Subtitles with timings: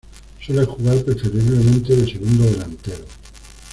[0.43, 3.05] Suele jugar preferiblemente de segundo delantero.